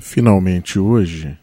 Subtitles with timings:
[0.00, 1.36] Finalmente hoje,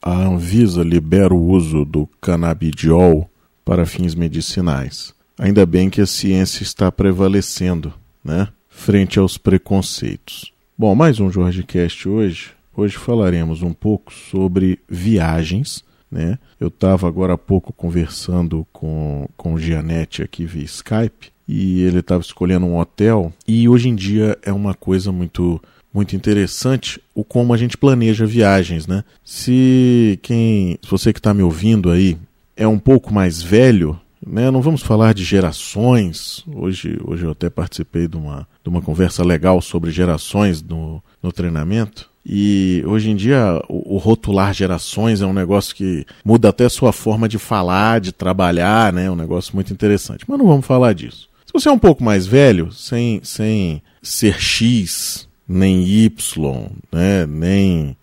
[0.00, 3.30] a Anvisa libera o uso do canabidiol
[3.64, 5.14] para fins medicinais.
[5.38, 7.92] Ainda bem que a ciência está prevalecendo,
[8.24, 8.48] né?
[8.68, 10.52] Frente aos preconceitos.
[10.76, 12.52] Bom, mais um Jorge Cast hoje.
[12.74, 16.38] Hoje falaremos um pouco sobre viagens, né?
[16.58, 21.98] Eu estava agora há pouco conversando com, com o Gianete aqui via Skype e ele
[21.98, 25.60] estava escolhendo um hotel e hoje em dia é uma coisa muito
[25.92, 29.04] muito interessante o como a gente planeja viagens, né?
[29.24, 32.16] Se quem, se você que está me ouvindo aí
[32.56, 34.50] é um pouco mais velho, né?
[34.50, 36.44] Não vamos falar de gerações.
[36.54, 41.32] Hoje, hoje eu até participei de uma, de uma conversa legal sobre gerações no, no
[41.32, 42.10] treinamento.
[42.24, 46.92] E hoje em dia o, o, rotular gerações é um negócio que muda até sua
[46.92, 49.06] forma de falar, de trabalhar, né?
[49.06, 50.24] É um negócio muito interessante.
[50.28, 51.28] Mas não vamos falar disso.
[51.44, 57.96] Se você é um pouco mais velho, sem, sem ser X, nem Y, né, nem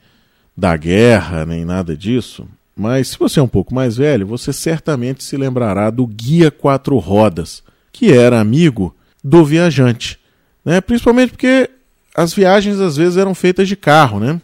[0.56, 2.48] da guerra, nem nada disso.
[2.76, 6.98] Mas se você é um pouco mais velho, você certamente se lembrará do Guia Quatro
[6.98, 10.20] Rodas, que era amigo do viajante.
[10.64, 10.80] Né?
[10.80, 11.70] Principalmente porque
[12.16, 14.42] as viagens às vezes eram feitas de carro, né?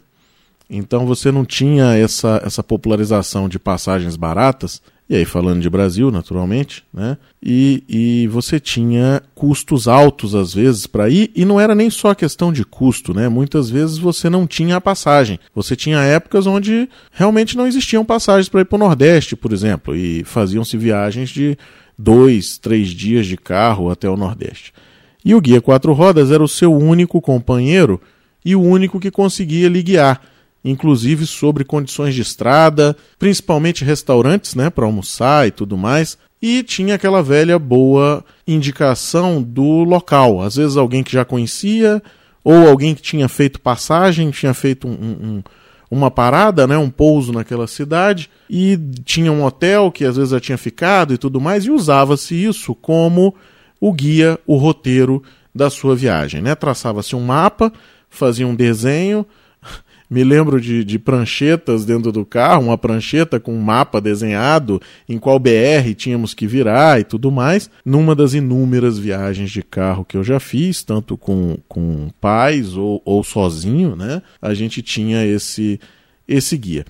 [0.70, 6.10] Então você não tinha essa, essa popularização de passagens baratas e aí, falando de Brasil,
[6.10, 7.16] naturalmente, né?
[7.42, 12.16] E, e você tinha custos altos, às vezes, para ir, e não era nem só
[12.16, 13.30] questão de custo, né?
[13.30, 15.40] Muitas vezes você não tinha a passagem.
[15.54, 19.96] Você tinha épocas onde realmente não existiam passagens para ir para o Nordeste, por exemplo,
[19.96, 21.56] e faziam-se viagens de
[21.96, 24.74] dois, três dias de carro até o Nordeste.
[25.24, 28.02] E o Guia Quatro Rodas era o seu único companheiro
[28.44, 30.20] e o único que conseguia lhe guiar
[30.66, 36.18] inclusive sobre condições de estrada, principalmente restaurantes, né, para almoçar e tudo mais.
[36.42, 40.42] E tinha aquela velha boa indicação do local.
[40.42, 42.02] Às vezes alguém que já conhecia,
[42.44, 45.44] ou alguém que tinha feito passagem, tinha feito um, um,
[45.90, 50.40] uma parada, né, um pouso naquela cidade, e tinha um hotel que às vezes já
[50.40, 53.36] tinha ficado e tudo mais, e usava-se isso como
[53.80, 55.22] o guia, o roteiro
[55.54, 56.42] da sua viagem.
[56.42, 56.56] Né?
[56.56, 57.72] Traçava-se um mapa,
[58.10, 59.26] fazia um desenho,
[60.10, 65.18] me lembro de, de pranchetas dentro do carro, uma prancheta com um mapa desenhado em
[65.18, 70.18] qual BR tínhamos que virar e tudo mais, numa das inúmeras viagens de carro que
[70.18, 74.22] eu já fiz, tanto com, com pais ou, ou sozinho, né?
[74.42, 75.80] A gente tinha esse,
[76.28, 76.86] esse guia.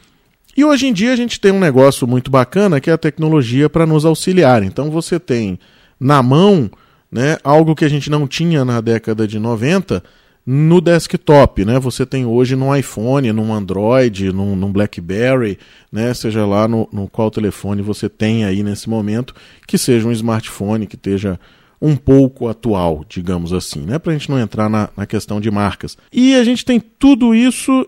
[0.58, 3.70] E hoje em dia a gente tem um negócio muito bacana que é a tecnologia
[3.70, 4.64] para nos auxiliar.
[4.64, 5.60] Então você tem
[6.00, 6.70] na mão
[7.12, 10.04] né, algo que a gente não tinha na década de 90
[10.46, 11.80] no desktop, né?
[11.80, 15.58] Você tem hoje no iPhone, no Android, no, BlackBerry,
[15.92, 16.14] né?
[16.14, 19.34] Seja lá no, no qual telefone você tem aí nesse momento,
[19.66, 21.40] que seja um smartphone que esteja
[21.82, 23.98] um pouco atual, digamos assim, né?
[23.98, 25.98] Para a gente não entrar na, na questão de marcas.
[26.14, 27.88] E a gente tem tudo isso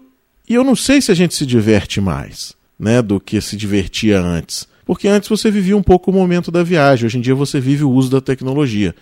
[0.49, 3.01] e eu não sei se a gente se diverte mais, né?
[3.01, 4.67] Do que se divertia antes.
[4.83, 7.83] Porque antes você vivia um pouco o momento da viagem, hoje em dia você vive
[7.83, 8.95] o uso da tecnologia.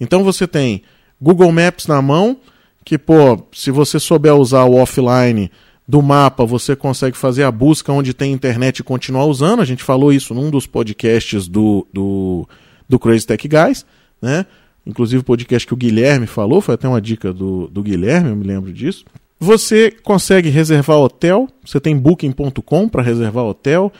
[0.00, 0.82] Então você tem
[1.20, 2.38] Google Maps na mão
[2.84, 5.50] que, pô, se você souber usar o offline
[5.86, 9.60] do mapa, você consegue fazer a busca onde tem internet e continuar usando.
[9.60, 12.48] A gente falou isso num dos podcasts do, do,
[12.88, 13.84] do Crazy Tech Guys,
[14.20, 14.46] né?
[14.84, 18.36] Inclusive o podcast que o Guilherme falou, foi até uma dica do, do Guilherme, eu
[18.36, 19.04] me lembro disso.
[19.38, 23.92] Você consegue reservar hotel, você tem booking.com para reservar hotel,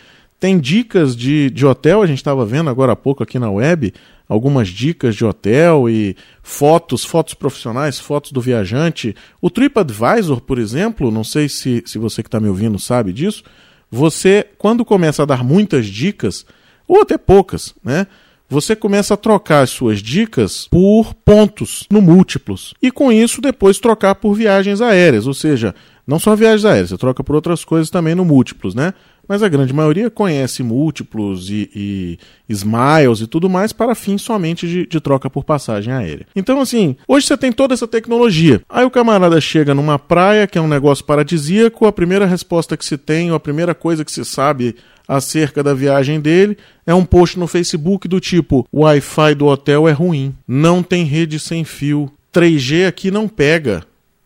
[0.43, 3.95] tem dicas de, de hotel, a gente estava vendo agora há pouco aqui na web,
[4.29, 9.15] algumas dicas de hotel e fotos, fotos profissionais, fotos do viajante.
[9.41, 13.45] O TripAdvisor, por exemplo, não sei se, se você que está me ouvindo sabe disso,
[13.89, 16.45] você, quando começa a dar muitas dicas,
[16.89, 18.09] ou até poucas, né?
[18.49, 22.75] Você começa a trocar as suas dicas por pontos no múltiplos.
[22.83, 25.27] E com isso, depois trocar por viagens aéreas.
[25.29, 25.73] Ou seja,
[26.13, 28.93] não só viagens aéreas, você troca por outras coisas também no múltiplos, né?
[29.27, 32.19] mas a grande maioria conhece múltiplos e, e
[32.49, 36.27] smiles e tudo mais para fins somente de, de, troca por passagem aérea.
[36.37, 38.61] Então, assim, hoje você tem toda essa tecnologia.
[38.69, 42.85] Aí o camarada chega numa praia, que é um negócio paradisíaco, a primeira resposta que
[42.85, 44.77] se tem, ou a primeira coisa que se sabe
[45.09, 49.93] acerca da viagem dele é um post no Facebook do tipo: Wi-Fi do hotel é
[49.93, 53.83] ruim, não tem rede sem fio, 3G aqui não pega.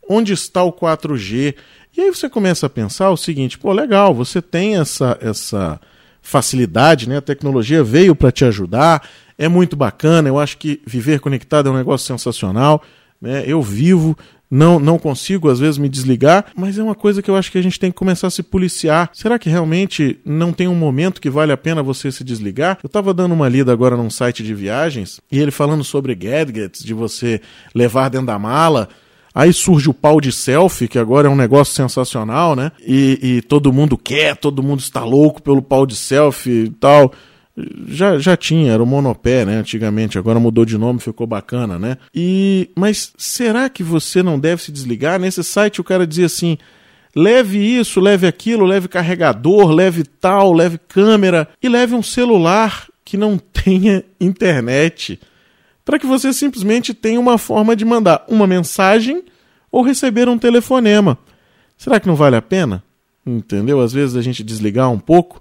[0.09, 1.55] Onde está o 4G?
[1.97, 5.81] E aí você começa a pensar o seguinte: pô, legal, você tem essa, essa
[6.21, 7.19] facilidade, né?
[7.19, 9.09] A tecnologia veio para te ajudar,
[9.39, 10.29] é muito bacana.
[10.29, 12.83] Eu acho que viver conectado é um negócio sensacional.
[13.21, 13.45] Né?
[13.47, 14.17] Eu vivo
[14.51, 17.59] não, não consigo, às vezes, me desligar, mas é uma coisa que eu acho que
[17.59, 19.11] a gente tem que começar a se policiar.
[19.13, 22.79] Será que realmente não tem um momento que vale a pena você se desligar?
[22.83, 26.85] Eu estava dando uma lida agora num site de viagens e ele falando sobre gadgets,
[26.85, 27.41] de você
[27.75, 28.89] levar dentro da mala.
[29.37, 32.73] Aí surge o pau de selfie, que agora é um negócio sensacional, né?
[32.81, 37.13] E, e todo mundo quer, todo mundo está louco pelo pau de selfie e tal
[37.89, 41.97] já, já tinha, era o monopé, né, antigamente, agora mudou de nome, ficou bacana, né?
[42.15, 45.19] E mas será que você não deve se desligar?
[45.19, 46.59] Nesse site o cara dizia assim:
[47.15, 53.17] leve isso, leve aquilo, leve carregador, leve tal, leve câmera e leve um celular que
[53.17, 55.19] não tenha internet,
[55.87, 59.25] para que você simplesmente tenha uma forma de mandar uma mensagem
[59.73, 61.17] ou receber um telefonema.
[61.79, 62.85] Será que não vale a pena?
[63.25, 63.81] Entendeu?
[63.81, 65.41] Às vezes a gente desligar um pouco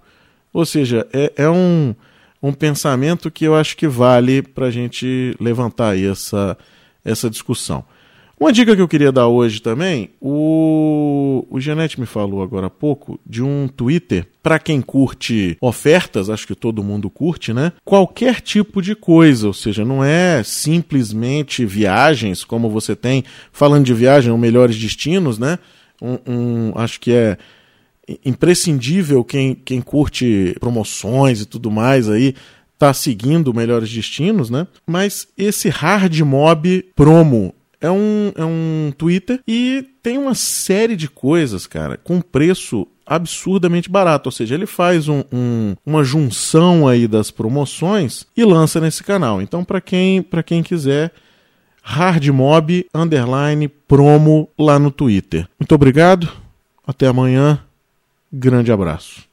[0.55, 1.93] ou seja, é, é um,
[2.41, 6.57] um pensamento que eu acho que vale para a gente levantar aí essa,
[7.03, 7.83] essa discussão.
[8.37, 12.69] Uma dica que eu queria dar hoje também, o, o Janete me falou agora há
[12.69, 17.71] pouco de um Twitter para quem curte ofertas, acho que todo mundo curte, né?
[17.85, 23.23] Qualquer tipo de coisa, ou seja, não é simplesmente viagens, como você tem,
[23.53, 25.57] falando de viagem, ou melhores destinos, né?
[26.01, 27.37] Um, um, acho que é
[28.23, 32.35] imprescindível quem, quem curte promoções e tudo mais aí
[32.77, 34.67] tá seguindo melhores destinos, né?
[34.85, 41.09] Mas esse hard mob promo é um, é um Twitter e tem uma série de
[41.09, 44.27] coisas, cara, com preço absurdamente barato.
[44.27, 49.41] Ou seja, ele faz um, um, uma junção aí das promoções e lança nesse canal.
[49.41, 51.11] Então, para quem, quem quiser,
[51.81, 55.47] hard mob underline promo lá no Twitter.
[55.59, 56.29] Muito obrigado.
[56.85, 57.59] Até amanhã.
[58.31, 59.24] Grande abraço.